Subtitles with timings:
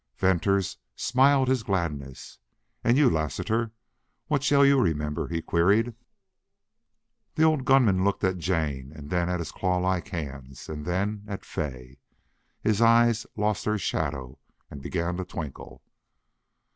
[0.17, 2.39] Venters smiled his gladness.
[2.83, 3.71] "And you Lassiter
[4.29, 5.93] what shall you remember?" he queried.
[7.35, 11.23] The old gun man looked at Jane and then at his clawlike hands and then
[11.27, 11.99] at Fay.
[12.63, 14.39] His eyes lost their shadow
[14.71, 15.83] and began to twinkle.